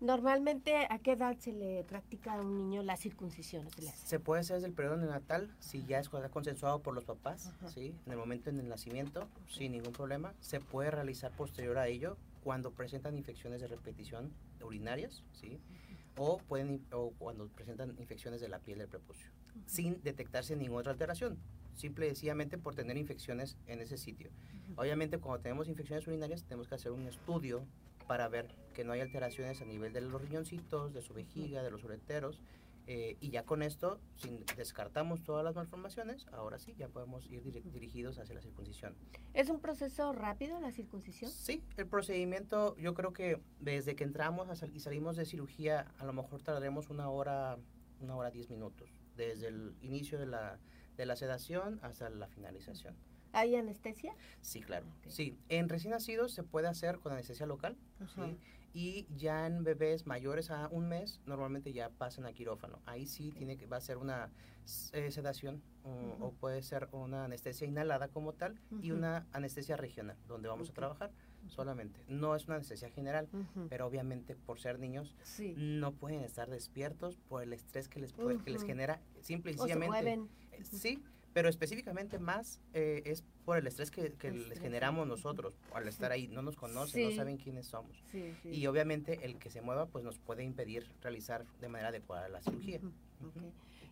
Normalmente, 0.00 0.86
¿a 0.90 0.98
qué 0.98 1.12
edad 1.12 1.36
se 1.38 1.52
le 1.52 1.84
practica 1.84 2.34
a 2.34 2.40
un 2.40 2.56
niño 2.56 2.82
la 2.82 2.96
circuncisión? 2.96 3.66
Se, 4.04 4.18
puede 4.18 4.40
hacer 4.40 4.56
desde 4.56 4.68
el 4.68 4.74
periodo 4.74 4.96
neonatal, 4.96 5.54
si 5.60 5.84
ya 5.84 5.98
es 5.98 6.08
consensuado 6.08 6.80
por 6.82 6.94
los 6.94 7.04
papás, 7.04 7.52
¿sí? 7.72 7.94
en 8.04 8.12
el 8.12 8.18
momento 8.18 8.50
del 8.50 8.68
nacimiento, 8.68 9.28
sin 9.48 9.72
ningún 9.72 9.92
problema. 9.92 10.34
Se 10.40 10.60
puede 10.60 10.90
realizar 10.90 11.32
posterior 11.32 11.78
a 11.78 11.86
ello 11.86 12.16
cuando 12.42 12.72
presentan 12.72 13.16
infecciones 13.16 13.60
de 13.60 13.68
repetición 13.68 14.32
urinarias, 14.62 15.22
¿sí? 15.32 15.58
o, 16.16 16.38
pueden, 16.38 16.84
o 16.92 17.12
cuando 17.18 17.48
presentan 17.48 17.94
infecciones 17.98 18.40
de 18.40 18.48
la 18.48 18.58
piel 18.58 18.78
del 18.78 18.88
prepucio, 18.88 19.30
sin 19.66 20.02
detectarse 20.02 20.56
ninguna 20.56 20.80
otra 20.80 20.92
alteración, 20.92 21.38
simple 21.74 22.06
y 22.06 22.08
sencillamente 22.10 22.58
por 22.58 22.74
tener 22.74 22.96
infecciones 22.96 23.56
en 23.66 23.80
ese 23.80 23.96
sitio. 23.96 24.30
Obviamente, 24.76 25.18
cuando 25.18 25.42
tenemos 25.42 25.68
infecciones 25.68 26.06
urinarias, 26.06 26.44
tenemos 26.44 26.68
que 26.68 26.74
hacer 26.74 26.92
un 26.92 27.06
estudio 27.06 27.64
para 28.06 28.28
ver 28.28 28.54
que 28.72 28.84
no 28.84 28.92
hay 28.92 29.00
alteraciones 29.00 29.60
a 29.60 29.64
nivel 29.64 29.92
de 29.92 30.00
los 30.00 30.20
riñoncitos, 30.20 30.92
de 30.92 31.02
su 31.02 31.14
vejiga, 31.14 31.62
de 31.62 31.70
los 31.70 31.84
ureteros. 31.84 32.40
Eh, 32.86 33.16
y 33.18 33.30
ya 33.30 33.44
con 33.44 33.62
esto, 33.62 33.98
si 34.16 34.44
descartamos 34.58 35.22
todas 35.24 35.42
las 35.42 35.54
malformaciones, 35.54 36.26
ahora 36.32 36.58
sí, 36.58 36.74
ya 36.76 36.88
podemos 36.88 37.26
ir 37.30 37.42
dirigidos 37.42 38.18
hacia 38.18 38.34
la 38.34 38.42
circuncisión. 38.42 38.94
¿Es 39.32 39.48
un 39.48 39.58
proceso 39.58 40.12
rápido 40.12 40.60
la 40.60 40.70
circuncisión? 40.70 41.30
Sí, 41.30 41.62
el 41.78 41.86
procedimiento, 41.86 42.76
yo 42.76 42.92
creo 42.92 43.14
que 43.14 43.40
desde 43.58 43.96
que 43.96 44.04
entramos 44.04 44.48
y 44.70 44.80
salimos 44.80 45.16
de 45.16 45.24
cirugía, 45.24 45.94
a 45.98 46.04
lo 46.04 46.12
mejor 46.12 46.42
tardaremos 46.42 46.90
una 46.90 47.08
hora, 47.08 47.56
una 48.00 48.16
hora 48.16 48.30
diez 48.30 48.50
minutos, 48.50 48.90
desde 49.16 49.48
el 49.48 49.74
inicio 49.80 50.18
de 50.18 50.26
la, 50.26 50.58
de 50.98 51.06
la 51.06 51.16
sedación 51.16 51.80
hasta 51.82 52.10
la 52.10 52.28
finalización. 52.28 52.94
¿Hay 53.34 53.56
anestesia? 53.56 54.14
Sí, 54.40 54.60
claro. 54.60 54.86
Sí, 55.08 55.36
en 55.48 55.68
recién 55.68 55.90
nacidos 55.90 56.32
se 56.32 56.42
puede 56.42 56.68
hacer 56.68 56.98
con 57.00 57.12
anestesia 57.12 57.46
local. 57.46 57.76
Y 58.72 59.06
ya 59.16 59.46
en 59.46 59.62
bebés 59.62 60.04
mayores 60.04 60.50
a 60.50 60.66
un 60.68 60.88
mes, 60.88 61.20
normalmente 61.26 61.72
ya 61.72 61.90
pasan 61.90 62.26
a 62.26 62.32
quirófano. 62.32 62.80
Ahí 62.86 63.06
sí 63.06 63.30
tiene 63.30 63.56
que, 63.56 63.66
va 63.66 63.76
a 63.76 63.80
ser 63.80 63.98
una 63.98 64.30
eh, 64.92 65.12
sedación 65.12 65.62
o, 65.84 66.32
puede 66.40 66.62
ser 66.62 66.88
una 66.90 67.26
anestesia 67.26 67.68
inhalada 67.68 68.08
como 68.08 68.32
tal 68.32 68.58
y 68.82 68.90
una 68.90 69.26
anestesia 69.32 69.76
regional, 69.76 70.16
donde 70.26 70.48
vamos 70.48 70.70
a 70.70 70.72
trabajar 70.72 71.12
solamente. 71.46 72.00
No 72.08 72.34
es 72.34 72.46
una 72.46 72.56
anestesia 72.56 72.90
general, 72.90 73.28
pero 73.68 73.86
obviamente 73.86 74.34
por 74.34 74.58
ser 74.58 74.78
niños 74.78 75.14
no 75.56 75.92
pueden 75.92 76.22
estar 76.22 76.50
despiertos 76.50 77.16
por 77.28 77.42
el 77.42 77.52
estrés 77.52 77.88
que 77.88 78.00
les, 78.00 78.12
puede, 78.12 78.38
que 78.38 78.50
les 78.50 78.64
genera 78.64 79.00
simple 79.20 79.52
y 79.52 79.54
sencillamente. 79.58 80.14
Eh, 80.52 80.64
sí, 80.64 81.02
pero 81.34 81.48
específicamente 81.48 82.20
más 82.20 82.60
eh, 82.72 83.02
es 83.04 83.24
por 83.44 83.58
el 83.58 83.66
estrés 83.66 83.90
que, 83.90 84.14
les 84.22 84.60
generamos 84.60 85.06
nosotros 85.06 85.58
al 85.74 85.86
estar 85.88 86.12
ahí. 86.12 86.28
No 86.28 86.42
nos 86.42 86.56
conocen, 86.56 87.10
no 87.10 87.16
saben 87.16 87.36
quiénes 87.36 87.66
somos. 87.66 88.02
y 88.44 88.66
obviamente 88.66 89.18
el 89.24 89.36
que 89.36 89.50
se 89.50 89.60
mueva 89.60 89.86
pues 89.86 90.04
nos 90.04 90.18
puede 90.18 90.44
impedir 90.44 90.88
realizar 91.02 91.44
de 91.60 91.68
manera 91.68 91.88
adecuada 91.88 92.28
la 92.28 92.40
cirugía. 92.40 92.80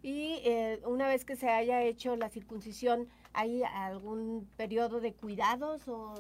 Y 0.03 0.41
eh, 0.45 0.81
una 0.85 1.09
vez 1.09 1.25
que 1.25 1.37
se 1.37 1.49
haya 1.49 1.83
hecho 1.83 2.17
la 2.17 2.29
circuncisión, 2.29 3.09
¿hay 3.33 3.63
algún 3.65 4.49
periodo 4.57 5.01
de 5.01 5.13
cuidados 5.13 5.87
o 5.89 6.15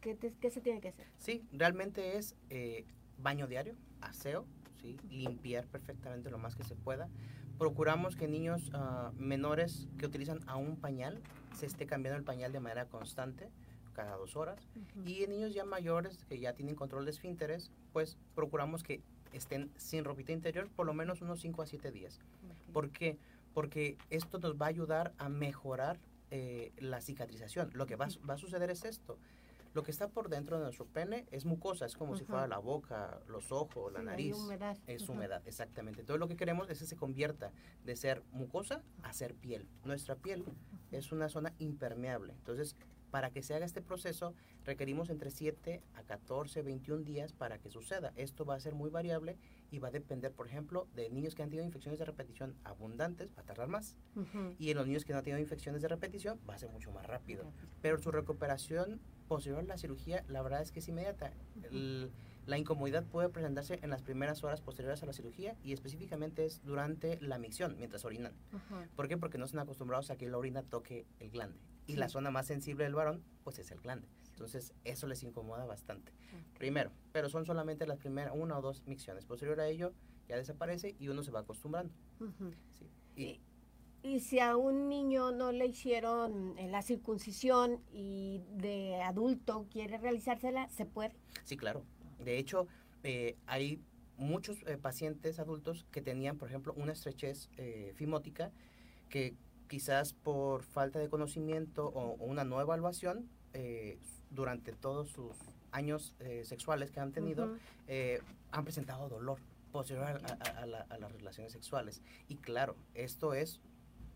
qué, 0.00 0.50
se 0.50 0.60
tiene 0.62 0.80
que 0.80 0.88
hacer? 0.88 1.06
Sí, 1.18 1.42
realmente 1.52 2.16
es 2.16 2.34
eh, 2.48 2.86
baño 3.18 3.46
diario, 3.46 3.74
aseo, 4.00 4.46
¿sí? 4.80 4.96
limpiar 5.10 5.66
perfectamente 5.66 6.30
lo 6.30 6.38
más 6.38 6.56
que 6.56 6.64
se 6.64 6.76
pueda 6.76 7.08
procuramos 7.62 8.16
que 8.16 8.26
niños 8.26 8.72
ah, 8.74 9.12
menores 9.16 9.86
que 9.96 10.06
utilizan 10.06 10.40
aún 10.48 10.74
pañal 10.74 11.22
se 11.54 11.66
esté 11.66 11.86
cambiando 11.86 12.18
el 12.18 12.24
pañal 12.24 12.50
de 12.50 12.58
manera 12.58 12.86
constante 12.86 13.50
cada 13.92 14.16
dos 14.16 14.34
horas 14.34 14.66
y 15.06 15.22
en 15.22 15.30
niños 15.30 15.54
ya 15.54 15.64
mayores 15.64 16.24
que 16.24 16.40
ya 16.40 16.54
tienen 16.54 16.74
control 16.74 17.04
de 17.04 17.12
esfínteres 17.12 17.70
pues 17.92 18.18
procuramos 18.34 18.82
que 18.82 19.00
estén 19.32 19.70
sin 19.76 20.02
ropita 20.02 20.32
interior 20.32 20.70
por 20.74 20.86
lo 20.86 20.92
menos 20.92 21.22
unos 21.22 21.40
5 21.40 21.62
a 21.62 21.66
7 21.66 21.92
días. 21.92 22.18
¿Por 22.72 22.90
qué? 22.90 23.16
Porque 23.54 23.96
esto 24.10 24.40
nos 24.40 24.60
va 24.60 24.66
a 24.66 24.70
ayudar 24.70 25.12
a 25.18 25.28
mejorar 25.28 26.00
eh, 26.32 26.72
la 26.78 27.00
cicatrización. 27.00 27.70
Lo 27.74 27.86
que 27.86 27.94
va, 27.94 28.08
va, 28.28 28.34
a 28.34 28.38
suceder 28.38 28.70
es 28.70 28.84
esto. 28.84 29.18
Lo 29.74 29.82
que 29.82 29.90
está 29.90 30.08
por 30.08 30.28
dentro 30.28 30.58
de 30.58 30.64
nuestro 30.64 30.86
pene 30.86 31.26
es 31.30 31.44
mucosa, 31.44 31.86
es 31.86 31.96
como 31.96 32.16
si 32.16 32.24
fuera 32.24 32.46
la 32.46 32.58
boca, 32.58 33.20
los 33.26 33.52
ojos, 33.52 33.92
la 33.92 34.02
nariz. 34.02 34.36
Humedad. 34.36 34.76
Es 34.86 35.08
humedad, 35.08 35.42
exactamente. 35.46 36.00
Entonces 36.00 36.20
lo 36.20 36.28
que 36.28 36.36
queremos 36.36 36.68
es 36.68 36.78
que 36.78 36.86
se 36.86 36.96
convierta 36.96 37.52
de 37.84 37.96
ser 37.96 38.22
mucosa 38.32 38.82
a 39.02 39.12
ser 39.12 39.34
piel. 39.34 39.66
Nuestra 39.84 40.16
piel 40.16 40.44
es 40.90 41.10
una 41.10 41.28
zona 41.28 41.54
impermeable. 41.58 42.34
Entonces, 42.34 42.76
para 43.12 43.30
que 43.30 43.42
se 43.42 43.54
haga 43.54 43.66
este 43.66 43.82
proceso, 43.82 44.34
requerimos 44.64 45.10
entre 45.10 45.30
7 45.30 45.82
a 45.94 46.02
14, 46.02 46.62
21 46.62 47.04
días 47.04 47.34
para 47.34 47.58
que 47.58 47.68
suceda. 47.68 48.12
Esto 48.16 48.46
va 48.46 48.54
a 48.54 48.60
ser 48.60 48.74
muy 48.74 48.88
variable 48.88 49.36
y 49.70 49.78
va 49.80 49.88
a 49.88 49.90
depender, 49.90 50.32
por 50.32 50.46
ejemplo, 50.46 50.88
de 50.96 51.10
niños 51.10 51.34
que 51.34 51.42
han 51.42 51.50
tenido 51.50 51.66
infecciones 51.66 51.98
de 51.98 52.06
repetición 52.06 52.56
abundantes, 52.64 53.28
va 53.36 53.42
a 53.42 53.44
tardar 53.44 53.68
más. 53.68 53.96
Y 54.58 54.70
en 54.70 54.78
los 54.78 54.86
niños 54.86 55.04
que 55.04 55.12
no 55.12 55.18
han 55.18 55.24
tenido 55.24 55.40
infecciones 55.40 55.82
de 55.82 55.88
repetición, 55.88 56.40
va 56.48 56.54
a 56.54 56.58
ser 56.58 56.70
mucho 56.70 56.90
más 56.90 57.06
rápido. 57.06 57.52
Pero 57.82 57.98
su 57.98 58.10
recuperación 58.10 58.98
posterior 59.28 59.60
a 59.60 59.64
la 59.64 59.76
cirugía, 59.76 60.24
la 60.28 60.40
verdad 60.40 60.62
es 60.62 60.72
que 60.72 60.80
es 60.80 60.88
inmediata. 60.88 61.34
La 62.46 62.58
incomodidad 62.58 63.04
puede 63.04 63.28
presentarse 63.28 63.78
en 63.82 63.90
las 63.90 64.02
primeras 64.02 64.42
horas 64.42 64.60
posteriores 64.60 65.02
a 65.02 65.06
la 65.06 65.12
cirugía 65.12 65.56
y 65.62 65.72
específicamente 65.72 66.44
es 66.44 66.62
durante 66.64 67.20
la 67.20 67.38
micción, 67.38 67.76
mientras 67.78 68.04
orinan. 68.04 68.32
¿Por 68.96 69.08
qué? 69.08 69.16
Porque 69.16 69.38
no 69.38 69.44
están 69.44 69.60
acostumbrados 69.60 70.10
a 70.10 70.16
que 70.16 70.28
la 70.28 70.38
orina 70.38 70.62
toque 70.62 71.06
el 71.20 71.30
glande. 71.30 71.58
Y 71.86 71.96
la 71.96 72.08
zona 72.08 72.30
más 72.30 72.46
sensible 72.46 72.84
del 72.84 72.94
varón, 72.94 73.22
pues 73.44 73.58
es 73.58 73.70
el 73.70 73.80
glande. 73.80 74.08
Entonces, 74.30 74.72
eso 74.84 75.06
les 75.06 75.22
incomoda 75.22 75.64
bastante. 75.66 76.12
Primero, 76.58 76.90
pero 77.12 77.28
son 77.28 77.44
solamente 77.44 77.86
las 77.86 77.98
primeras 77.98 78.34
una 78.36 78.58
o 78.58 78.62
dos 78.62 78.82
micciones. 78.86 79.24
Posterior 79.24 79.60
a 79.60 79.68
ello, 79.68 79.92
ya 80.28 80.36
desaparece 80.36 80.96
y 80.98 81.08
uno 81.08 81.22
se 81.22 81.30
va 81.30 81.40
acostumbrando. 81.40 81.92
y, 83.14 83.40
y, 84.02 84.20
si 84.20 84.40
a 84.40 84.56
un 84.56 84.88
niño 84.88 85.30
no 85.30 85.52
le 85.52 85.66
hicieron 85.66 86.58
eh, 86.58 86.68
la 86.68 86.82
circuncisión 86.82 87.80
y 87.92 88.40
de 88.50 89.00
adulto 89.02 89.66
quiere 89.70 89.98
realizársela, 89.98 90.68
¿se 90.70 90.86
puede? 90.86 91.14
Sí, 91.44 91.56
claro. 91.56 91.84
De 92.22 92.38
hecho, 92.38 92.66
eh, 93.02 93.36
hay 93.46 93.80
muchos 94.16 94.58
eh, 94.66 94.78
pacientes 94.78 95.38
adultos 95.38 95.86
que 95.90 96.02
tenían, 96.02 96.38
por 96.38 96.48
ejemplo, 96.48 96.72
una 96.76 96.92
estrechez 96.92 97.48
fimótica 97.94 98.50
que 99.08 99.34
quizás 99.68 100.12
por 100.12 100.62
falta 100.62 100.98
de 100.98 101.08
conocimiento 101.08 101.88
o, 101.88 102.14
una 102.24 102.44
nueva 102.44 102.62
evaluación, 102.62 103.28
durante 104.30 104.72
todos 104.72 105.10
sus 105.10 105.36
años 105.72 106.14
eh, 106.20 106.42
sexuales 106.44 106.90
que 106.90 107.00
han 107.00 107.12
tenido, 107.12 107.56
eh, 107.88 108.20
han 108.50 108.64
presentado 108.64 109.08
dolor 109.08 109.38
posterior 109.72 110.06
a, 110.06 110.66
las 110.66 111.12
relaciones 111.12 111.52
sexuales. 111.52 112.02
Y 112.28 112.36
claro, 112.36 112.76
esto 112.94 113.34
es, 113.34 113.60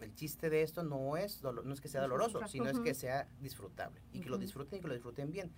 el 0.00 0.14
chiste 0.14 0.50
de 0.50 0.62
esto 0.62 0.82
no 0.82 1.16
es, 1.16 1.42
no 1.42 1.72
es 1.72 1.80
que 1.80 1.88
sea 1.88 2.02
doloroso, 2.02 2.46
sino 2.46 2.68
es 2.68 2.78
que 2.78 2.94
sea 2.94 3.26
disfrutable 3.40 4.02
y 4.12 4.20
que 4.20 4.28
lo 4.28 4.36
disfruten 4.36 4.78
y 4.78 4.82
que 4.82 4.88
lo 4.88 4.94
disfruten 4.94 5.32
bien. 5.32 5.50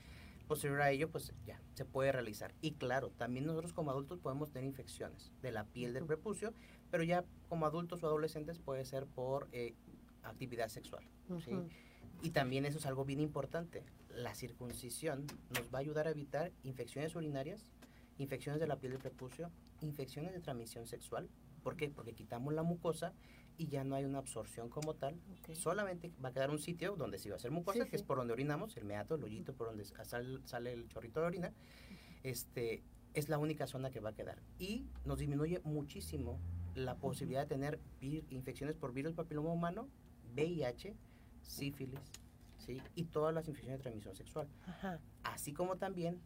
Posterior 0.48 0.80
a 0.80 0.90
ello, 0.90 1.10
pues 1.10 1.32
ya, 1.44 1.60
se 1.74 1.84
puede 1.84 2.10
realizar. 2.10 2.54
Y 2.62 2.72
claro, 2.72 3.10
también 3.10 3.46
nosotros 3.46 3.74
como 3.74 3.90
adultos 3.90 4.18
podemos 4.18 4.50
tener 4.50 4.66
infecciones 4.66 5.30
de 5.42 5.52
la 5.52 5.64
piel 5.64 5.92
del 5.92 6.06
prepucio, 6.06 6.54
pero 6.90 7.04
ya 7.04 7.24
como 7.48 7.66
adultos 7.66 8.02
o 8.02 8.06
adolescentes 8.06 8.58
puede 8.58 8.84
ser 8.86 9.06
por 9.06 9.48
eh, 9.52 9.74
actividad 10.22 10.68
sexual. 10.68 11.04
¿sí? 11.44 11.52
Y 12.22 12.30
también 12.30 12.64
eso 12.64 12.78
es 12.78 12.86
algo 12.86 13.04
bien 13.04 13.20
importante. 13.20 13.84
La 14.08 14.34
circuncisión 14.34 15.26
nos 15.50 15.72
va 15.72 15.78
a 15.78 15.80
ayudar 15.80 16.06
a 16.06 16.10
evitar 16.10 16.50
infecciones 16.64 17.14
urinarias, 17.14 17.70
infecciones 18.16 18.60
de 18.60 18.66
la 18.66 18.76
piel 18.76 18.92
del 18.92 19.00
prepucio, 19.00 19.50
infecciones 19.82 20.32
de 20.32 20.40
transmisión 20.40 20.86
sexual. 20.86 21.28
¿Por 21.62 21.76
qué? 21.76 21.90
Porque 21.90 22.14
quitamos 22.14 22.54
la 22.54 22.62
mucosa 22.62 23.12
y 23.58 23.66
ya 23.66 23.84
no 23.84 23.96
hay 23.96 24.04
una 24.04 24.18
absorción 24.18 24.70
como 24.70 24.94
tal. 24.94 25.20
Solamente 25.52 26.12
va 26.24 26.30
a 26.30 26.32
quedar 26.32 26.50
un 26.50 26.60
sitio 26.60 26.96
donde 26.96 27.18
sí 27.18 27.28
va 27.28 27.36
a 27.36 27.40
ser 27.40 27.50
mucosa, 27.50 27.86
que 27.86 27.96
es 27.96 28.02
por 28.04 28.16
donde 28.16 28.32
orinamos, 28.32 28.76
el 28.76 28.84
meato, 28.84 29.16
el 29.16 29.24
hoyito 29.24 29.52
por 29.52 29.66
donde 29.66 29.84
sale, 29.84 30.38
sale 30.44 30.72
el 30.72 30.88
chorrito 30.88 31.20
de 31.20 31.26
orina. 31.26 31.52
Este, 32.22 32.84
es 33.14 33.28
la 33.28 33.36
única 33.36 33.66
zona 33.66 33.90
que 33.90 34.00
va 34.00 34.10
a 34.10 34.14
quedar. 34.14 34.40
Y 34.58 34.86
nos 35.04 35.18
disminuye 35.18 35.60
muchísimo 35.64 36.38
la 36.74 36.96
posibilidad 36.96 37.42
de 37.42 37.48
tener 37.48 37.80
infecciones 38.00 38.76
por 38.76 38.92
virus 38.92 39.14
papiloma 39.14 39.50
humano, 39.50 39.88
VIH, 40.34 40.94
sífilis, 41.42 42.00
¿sí? 42.58 42.80
y 42.94 43.06
todas 43.06 43.34
las 43.34 43.48
infecciones 43.48 43.80
de 43.80 43.82
transmisión 43.82 44.14
sexual. 44.14 44.48
Así 45.24 45.52
como 45.52 45.76
también 45.76 46.20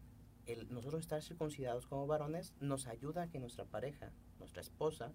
el, 0.46 0.68
nosotros 0.72 1.00
estar 1.00 1.22
circuncidados 1.22 1.86
como 1.86 2.06
varones 2.06 2.52
nos 2.60 2.86
ayuda 2.86 3.22
a 3.22 3.28
que 3.28 3.38
nuestra 3.38 3.64
pareja, 3.64 4.12
nuestra 4.38 4.60
esposa, 4.60 5.12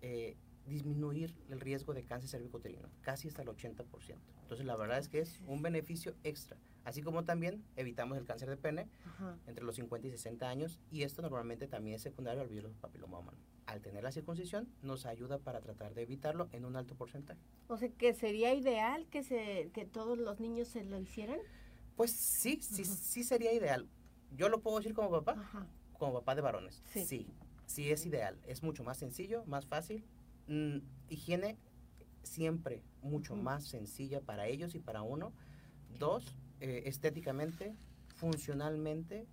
eh, 0.00 0.36
disminuir 0.66 1.34
el 1.48 1.60
riesgo 1.60 1.94
de 1.94 2.04
cáncer 2.04 2.30
cervicuterino, 2.30 2.88
casi 3.02 3.28
hasta 3.28 3.42
el 3.42 3.48
80%. 3.48 3.84
Entonces, 4.42 4.66
la 4.66 4.76
verdad 4.76 4.98
es 4.98 5.08
que 5.08 5.20
es 5.20 5.40
un 5.46 5.62
beneficio 5.62 6.14
extra. 6.24 6.56
Así 6.84 7.02
como 7.02 7.24
también 7.24 7.62
evitamos 7.76 8.16
el 8.16 8.24
cáncer 8.24 8.48
de 8.48 8.56
pene 8.56 8.88
entre 9.46 9.64
los 9.64 9.76
50 9.76 10.08
y 10.08 10.10
60 10.10 10.48
años, 10.48 10.80
y 10.90 11.02
esto 11.02 11.22
normalmente 11.22 11.66
también 11.66 11.96
es 11.96 12.02
secundario 12.02 12.40
al 12.40 12.48
virus 12.48 12.74
papiloma 12.76 13.18
humano. 13.18 13.38
Al 13.66 13.80
tener 13.80 14.02
la 14.02 14.10
circuncisión, 14.10 14.68
nos 14.82 15.06
ayuda 15.06 15.38
para 15.38 15.60
tratar 15.60 15.94
de 15.94 16.02
evitarlo 16.02 16.48
en 16.52 16.64
un 16.64 16.76
alto 16.76 16.94
porcentaje. 16.94 17.40
O 17.68 17.76
sea, 17.76 17.88
que 17.90 18.14
sería 18.14 18.54
ideal 18.54 19.06
que, 19.08 19.22
se, 19.22 19.70
que 19.72 19.84
todos 19.84 20.18
los 20.18 20.40
niños 20.40 20.68
se 20.68 20.82
lo 20.84 20.98
hicieran. 20.98 21.38
Pues 21.96 22.10
sí, 22.10 22.58
sí, 22.62 22.84
sí 22.84 23.24
sería 23.24 23.52
ideal. 23.52 23.88
Yo 24.36 24.48
lo 24.48 24.60
puedo 24.60 24.78
decir 24.78 24.94
como 24.94 25.10
papá, 25.10 25.68
como 25.98 26.14
papá 26.14 26.34
de 26.34 26.40
varones. 26.40 26.82
Sí. 26.86 27.04
sí, 27.04 27.26
sí 27.66 27.90
es 27.90 28.06
ideal. 28.06 28.40
Es 28.46 28.62
mucho 28.62 28.82
más 28.82 28.96
sencillo, 28.96 29.44
más 29.44 29.66
fácil, 29.66 30.04
Mm, 30.50 30.78
higiene 31.08 31.56
siempre 32.24 32.82
mucho 33.02 33.36
más 33.36 33.64
sencilla 33.64 34.20
para 34.20 34.48
ellos 34.48 34.74
y 34.74 34.80
para 34.80 35.02
uno. 35.02 35.32
Dos, 35.96 36.34
eh, 36.60 36.82
estéticamente, 36.86 37.76
funcionalmente, 38.16 39.28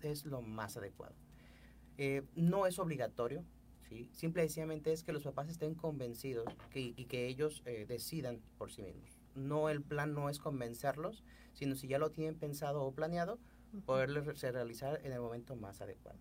es 0.00 0.24
lo 0.24 0.42
más 0.42 0.76
adecuado. 0.76 1.16
Eh, 1.98 2.22
no 2.36 2.66
es 2.66 2.78
obligatorio, 2.78 3.44
¿sí? 3.88 4.08
simple 4.12 4.44
y 4.44 4.48
sencillamente 4.48 4.92
es 4.92 5.02
que 5.02 5.12
los 5.12 5.24
papás 5.24 5.48
estén 5.48 5.74
convencidos 5.74 6.46
y 6.72 7.04
que 7.06 7.26
ellos 7.26 7.62
eh, 7.66 7.84
decidan 7.88 8.40
por 8.56 8.70
sí 8.70 8.82
mismos. 8.82 9.18
No, 9.34 9.70
el 9.70 9.82
plan 9.82 10.14
no 10.14 10.30
es 10.30 10.38
convencerlos, 10.38 11.24
sino 11.52 11.74
si 11.74 11.88
ya 11.88 11.98
lo 11.98 12.12
tienen 12.12 12.36
pensado 12.36 12.82
o 12.82 12.94
planeado, 12.94 13.40
poderlo 13.86 14.22
realizar 14.22 15.00
en 15.04 15.12
el 15.12 15.20
momento 15.20 15.56
más 15.56 15.80
adecuado. 15.80 16.18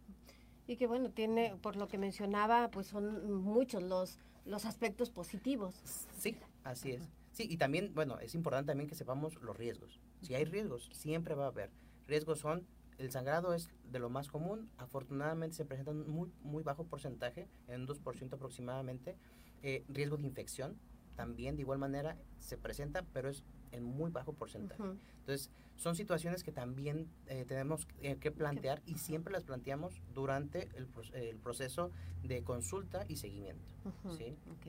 Y 0.69 0.77
que 0.77 0.87
bueno, 0.87 1.09
tiene, 1.09 1.57
por 1.61 1.75
lo 1.75 1.87
que 1.87 1.97
mencionaba, 1.97 2.69
pues 2.69 2.87
son 2.87 3.33
muchos 3.33 3.83
los 3.83 4.19
los 4.45 4.65
aspectos 4.65 5.09
positivos. 5.09 5.75
Sí, 6.17 6.37
así 6.63 6.91
es. 6.91 7.09
Sí, 7.31 7.47
y 7.49 7.57
también, 7.57 7.93
bueno, 7.93 8.19
es 8.19 8.35
importante 8.35 8.71
también 8.71 8.89
que 8.89 8.95
sepamos 8.95 9.35
los 9.41 9.55
riesgos. 9.55 9.99
Si 10.21 10.33
hay 10.35 10.45
riesgos, 10.45 10.89
siempre 10.91 11.35
va 11.35 11.45
a 11.45 11.49
haber. 11.49 11.71
Riesgos 12.07 12.39
son, 12.39 12.67
el 12.97 13.11
sangrado 13.11 13.53
es 13.53 13.69
de 13.83 13.99
lo 13.99 14.09
más 14.09 14.27
común, 14.27 14.69
afortunadamente 14.77 15.55
se 15.55 15.65
presenta 15.65 15.91
un 15.91 16.09
muy, 16.09 16.31
muy 16.41 16.63
bajo 16.63 16.85
porcentaje, 16.85 17.47
en 17.67 17.81
un 17.81 17.87
2% 17.87 18.33
aproximadamente. 18.33 19.15
Eh, 19.61 19.85
riesgo 19.87 20.17
de 20.17 20.23
infección, 20.23 20.77
también 21.15 21.55
de 21.55 21.61
igual 21.61 21.79
manera 21.79 22.17
se 22.39 22.57
presenta, 22.57 23.03
pero 23.13 23.29
es 23.29 23.43
en 23.71 23.83
muy 23.83 24.11
bajo 24.11 24.33
porcentaje. 24.33 24.83
Entonces, 25.19 25.51
son 25.75 25.95
situaciones 25.95 26.43
que 26.43 26.51
también 26.51 27.07
eh, 27.27 27.45
tenemos 27.47 27.87
eh, 28.01 28.17
que 28.17 28.31
plantear 28.31 28.81
y 28.85 28.97
siempre 28.97 29.31
las 29.31 29.43
planteamos 29.43 30.01
durante 30.13 30.67
el, 30.75 31.37
proceso 31.37 31.91
de 32.21 32.43
consulta 32.43 33.05
y 33.07 33.15
seguimiento. 33.15 33.73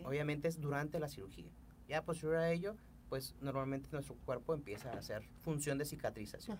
Obviamente 0.04 0.49
es 0.49 0.61
durante 0.61 1.00
la 1.00 1.09
cirugía. 1.09 1.50
Ya 1.88 2.04
posterior 2.04 2.37
a 2.37 2.52
ello, 2.52 2.76
pues 3.09 3.35
normalmente 3.40 3.88
nuestro 3.90 4.14
cuerpo 4.25 4.54
empieza 4.54 4.92
a 4.92 4.99
hacer 4.99 5.25
función 5.40 5.78
de 5.78 5.85
cicatrización. 5.85 6.57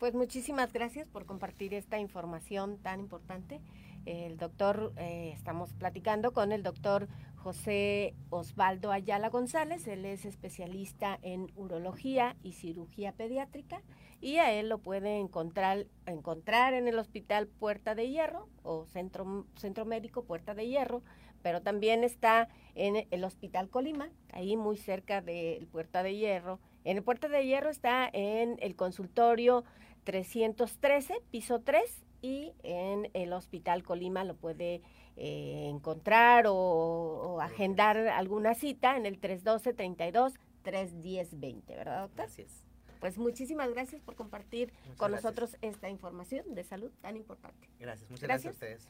Pues 0.00 0.14
muchísimas 0.14 0.72
gracias 0.72 1.06
por 1.06 1.26
compartir 1.26 1.74
esta 1.74 1.98
información 1.98 2.78
tan 2.78 3.00
importante. 3.00 3.60
El 4.06 4.38
doctor, 4.38 4.92
eh, 4.96 5.30
estamos 5.34 5.74
platicando 5.74 6.32
con 6.32 6.52
el 6.52 6.62
doctor 6.62 7.06
José 7.42 8.14
Osvaldo 8.28 8.92
Ayala 8.92 9.30
González, 9.30 9.88
él 9.88 10.04
es 10.04 10.26
especialista 10.26 11.18
en 11.22 11.50
urología 11.56 12.36
y 12.42 12.52
cirugía 12.52 13.12
pediátrica 13.12 13.82
y 14.20 14.36
a 14.36 14.52
él 14.52 14.68
lo 14.68 14.78
puede 14.78 15.18
encontrar, 15.18 15.86
encontrar 16.04 16.74
en 16.74 16.86
el 16.86 16.98
Hospital 16.98 17.46
Puerta 17.46 17.94
de 17.94 18.10
Hierro 18.10 18.46
o 18.62 18.84
Centro, 18.84 19.46
Centro 19.56 19.86
Médico 19.86 20.24
Puerta 20.24 20.54
de 20.54 20.68
Hierro, 20.68 21.02
pero 21.40 21.62
también 21.62 22.04
está 22.04 22.48
en 22.74 23.06
el 23.10 23.24
Hospital 23.24 23.70
Colima, 23.70 24.10
ahí 24.32 24.58
muy 24.58 24.76
cerca 24.76 25.22
del 25.22 25.66
Puerta 25.66 26.02
de 26.02 26.16
Hierro. 26.16 26.60
En 26.84 26.98
el 26.98 27.02
Puerta 27.02 27.28
de 27.28 27.46
Hierro 27.46 27.70
está 27.70 28.10
en 28.12 28.58
el 28.60 28.76
consultorio 28.76 29.64
313, 30.04 31.22
piso 31.30 31.60
3, 31.60 32.04
y 32.22 32.52
en 32.62 33.10
el 33.14 33.32
Hospital 33.32 33.82
Colima 33.82 34.24
lo 34.24 34.34
puede 34.36 34.82
eh, 35.16 35.68
encontrar 35.68 36.44
o, 36.48 37.40
agendar 37.40 37.96
alguna 38.08 38.54
cita 38.54 38.96
en 38.96 39.06
el 39.06 39.18
312 39.18 39.72
32 39.74 40.34
310 40.62 41.40
20, 41.40 41.76
¿verdad, 41.76 42.00
doctor? 42.02 42.16
Gracias. 42.26 42.64
Pues 43.00 43.16
muchísimas 43.16 43.70
gracias 43.70 44.02
por 44.02 44.14
compartir 44.14 44.72
con 44.98 45.10
nosotros 45.10 45.56
esta 45.62 45.88
información 45.88 46.54
de 46.54 46.64
salud 46.64 46.90
tan 47.00 47.16
importante. 47.16 47.68
Gracias, 47.78 48.10
muchas 48.10 48.28
gracias 48.28 48.46
a 48.46 48.54
ustedes. 48.54 48.78